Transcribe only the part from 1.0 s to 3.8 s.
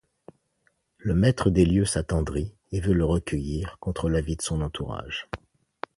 maître des lieux s'attendrit et veut le recueillir